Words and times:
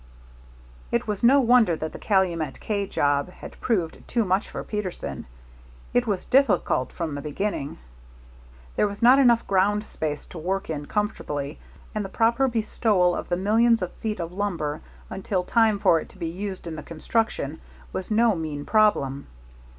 It 0.91 1.05
was 1.07 1.21
no 1.21 1.39
wonder 1.39 1.75
that 1.75 1.91
the 1.93 1.99
Calumet 1.99 2.59
K 2.59 2.87
job 2.87 3.29
had 3.29 3.61
proved 3.61 4.01
too 4.07 4.25
much 4.25 4.49
for 4.49 4.63
Peterson. 4.63 5.27
It 5.93 6.07
was 6.07 6.25
difficult 6.25 6.91
from 6.91 7.13
the 7.13 7.21
beginning. 7.21 7.77
There 8.75 8.87
was 8.87 9.03
not 9.03 9.19
enough 9.19 9.45
ground 9.45 9.83
space 9.83 10.25
to 10.33 10.39
work 10.39 10.71
in 10.71 10.87
comfortably, 10.87 11.59
and 11.93 12.03
the 12.03 12.09
proper 12.09 12.47
bestowal 12.47 13.15
of 13.15 13.29
the 13.29 13.37
millions 13.37 13.83
of 13.83 13.91
feet 13.93 14.19
of 14.19 14.33
lumber 14.33 14.81
until 15.11 15.43
time 15.43 15.77
for 15.77 15.99
it 15.99 16.09
to 16.09 16.17
be 16.17 16.25
used 16.29 16.65
in 16.65 16.75
the 16.77 16.81
construction 16.81 17.61
was 17.93 18.09
no 18.09 18.33
mean 18.35 18.65
problem. 18.65 19.27